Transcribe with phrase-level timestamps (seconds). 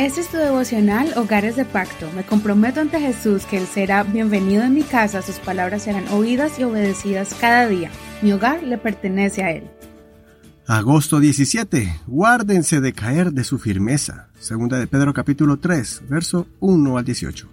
[0.00, 2.10] Este es tu devocional Hogares de Pacto.
[2.16, 6.58] Me comprometo ante Jesús que Él será bienvenido en mi casa, sus palabras serán oídas
[6.58, 7.90] y obedecidas cada día.
[8.22, 9.64] Mi hogar le pertenece a Él.
[10.66, 12.00] Agosto 17.
[12.06, 14.30] Guárdense de caer de su firmeza.
[14.38, 17.50] Segunda de Pedro capítulo 3, verso 1 al 18.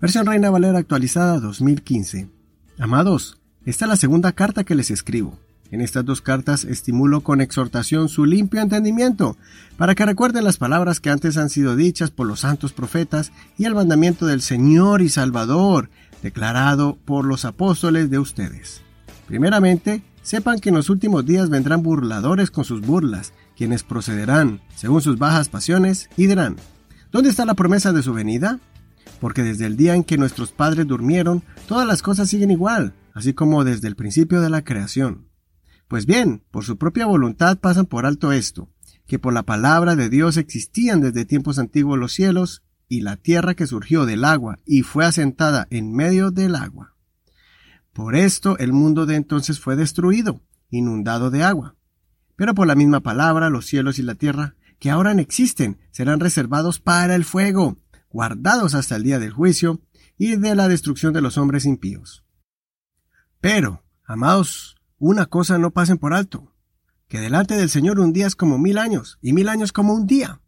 [0.00, 2.30] Versión Reina Valera actualizada 2015.
[2.78, 5.38] Amados, esta es la segunda carta que les escribo.
[5.70, 9.36] En estas dos cartas estimulo con exhortación su limpio entendimiento,
[9.76, 13.64] para que recuerden las palabras que antes han sido dichas por los santos profetas y
[13.64, 15.90] el mandamiento del Señor y Salvador,
[16.22, 18.82] declarado por los apóstoles de ustedes.
[19.26, 25.02] Primeramente, sepan que en los últimos días vendrán burladores con sus burlas, quienes procederán, según
[25.02, 26.56] sus bajas pasiones, y dirán,
[27.10, 28.60] ¿dónde está la promesa de su venida?
[29.20, 33.32] Porque desde el día en que nuestros padres durmieron, todas las cosas siguen igual, así
[33.32, 35.25] como desde el principio de la creación.
[35.88, 38.68] Pues bien, por su propia voluntad pasan por alto esto,
[39.06, 43.54] que por la palabra de Dios existían desde tiempos antiguos los cielos y la tierra
[43.54, 46.94] que surgió del agua y fue asentada en medio del agua.
[47.92, 51.76] Por esto el mundo de entonces fue destruido, inundado de agua.
[52.34, 56.20] Pero por la misma palabra los cielos y la tierra, que ahora no existen, serán
[56.20, 57.78] reservados para el fuego,
[58.10, 59.80] guardados hasta el día del juicio
[60.18, 62.24] y de la destrucción de los hombres impíos.
[63.40, 66.54] Pero, amados, una cosa no pasen por alto,
[67.08, 70.06] que delante del Señor un día es como mil años, y mil años como un
[70.06, 70.40] día.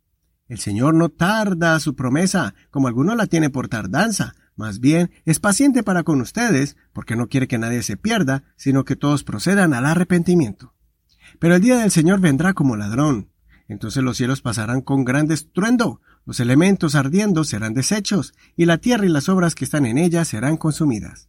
[0.48, 5.38] El Señor no tarda su promesa, como alguno la tiene por tardanza, más bien es
[5.38, 9.74] paciente para con ustedes, porque no quiere que nadie se pierda, sino que todos procedan
[9.74, 10.74] al arrepentimiento.
[11.38, 13.28] Pero el día del Señor vendrá como ladrón.
[13.68, 19.04] Entonces los cielos pasarán con gran estruendo, los elementos ardiendo serán deshechos, y la tierra
[19.04, 21.28] y las obras que están en ella serán consumidas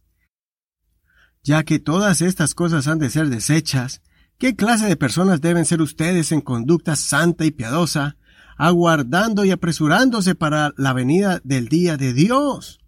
[1.42, 4.02] ya que todas estas cosas han de ser desechas,
[4.38, 8.16] ¿qué clase de personas deben ser ustedes en conducta santa y piadosa,
[8.56, 12.80] aguardando y apresurándose para la venida del día de Dios?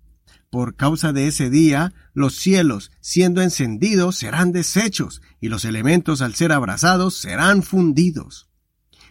[0.51, 6.35] Por causa de ese día, los cielos, siendo encendidos, serán deshechos, y los elementos, al
[6.35, 8.51] ser abrazados, serán fundidos.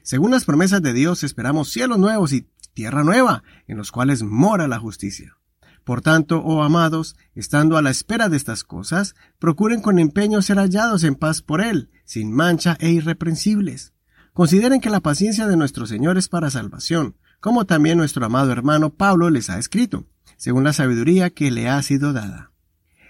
[0.04, 4.68] Según las promesas de Dios, esperamos cielos nuevos y tierra nueva, en los cuales mora
[4.68, 5.36] la justicia.
[5.84, 10.58] Por tanto, oh amados, estando a la espera de estas cosas, procuren con empeño ser
[10.58, 13.94] hallados en paz por Él, sin mancha e irreprensibles.
[14.34, 18.92] Consideren que la paciencia de nuestro Señor es para salvación, como también nuestro amado hermano
[18.92, 20.06] Pablo les ha escrito,
[20.38, 22.52] según la sabiduría que le ha sido dada.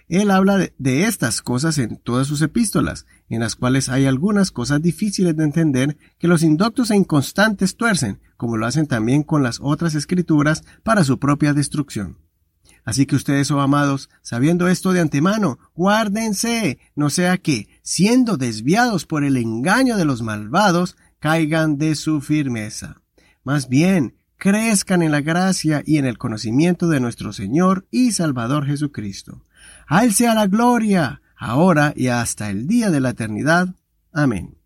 [0.08, 4.52] Él habla de, de, estas cosas en todas sus epístolas, en las cuales hay algunas
[4.52, 9.44] cosas difíciles de entender que los indoctos e inconstantes tuercen, como lo hacen también con
[9.44, 12.18] las otras escrituras, para su propia destrucción.
[12.84, 19.06] Así que ustedes, oh amados, sabiendo esto de antemano, guárdense, no sea que, siendo desviados
[19.06, 23.02] por el engaño de los malvados, caigan de su firmeza.
[23.44, 28.66] Más bien, crezcan en la gracia y en el conocimiento de nuestro Señor y Salvador
[28.66, 29.46] Jesucristo.
[29.88, 33.76] A sea la gloria, ahora y hasta el día de la eternidad.
[34.12, 34.61] Amén.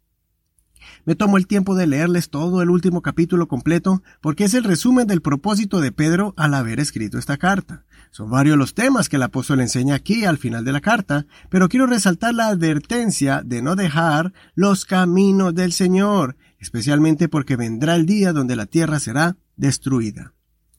[1.05, 5.05] Me tomo el tiempo de leerles todo el último capítulo completo porque es el resumen
[5.05, 7.85] del propósito de Pedro al haber escrito esta carta.
[8.09, 11.69] Son varios los temas que el apóstol enseña aquí al final de la carta, pero
[11.69, 18.07] quiero resaltar la advertencia de no dejar los caminos del Señor, especialmente porque vendrá el
[18.07, 20.33] día donde la tierra será destruida.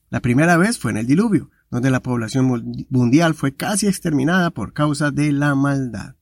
[0.09, 4.73] La primera vez fue en el diluvio, donde la población mundial fue casi exterminada por
[4.73, 6.15] causa de la maldad.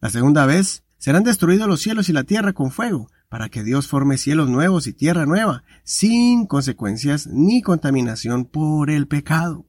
[0.00, 3.86] La segunda vez serán destruidos los cielos y la tierra con fuego, para que Dios
[3.86, 9.66] forme cielos nuevos y tierra nueva, sin consecuencias ni contaminación por el pecado.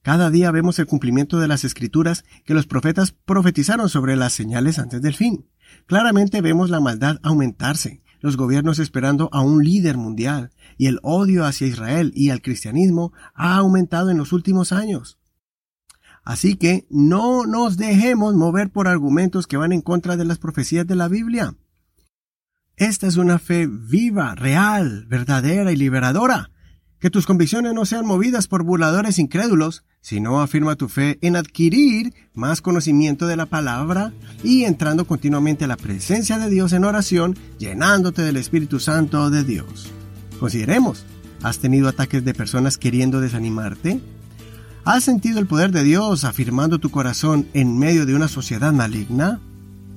[0.00, 4.78] Cada día vemos el cumplimiento de las escrituras que los profetas profetizaron sobre las señales
[4.78, 5.46] antes del fin.
[5.84, 11.44] Claramente vemos la maldad aumentarse, los gobiernos esperando a un líder mundial, y el odio
[11.44, 15.18] hacia Israel y al cristianismo ha aumentado en los últimos años.
[16.24, 20.86] Así que no nos dejemos mover por argumentos que van en contra de las profecías
[20.86, 21.56] de la Biblia.
[22.76, 26.50] Esta es una fe viva, real, verdadera y liberadora.
[26.98, 32.12] Que tus convicciones no sean movidas por burladores incrédulos, sino afirma tu fe en adquirir
[32.34, 34.12] más conocimiento de la palabra
[34.42, 39.42] y entrando continuamente a la presencia de Dios en oración, llenándote del Espíritu Santo de
[39.42, 39.90] Dios.
[40.38, 41.06] Consideremos,
[41.42, 44.00] ¿has tenido ataques de personas queriendo desanimarte?
[44.84, 49.40] ¿Has sentido el poder de Dios afirmando tu corazón en medio de una sociedad maligna?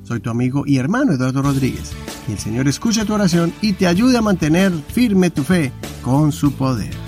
[0.04, 1.92] Soy tu amigo y hermano Eduardo Rodríguez.
[2.26, 5.72] Que el Señor escuche tu oración y te ayude a mantener firme tu fe
[6.04, 6.99] con su poder.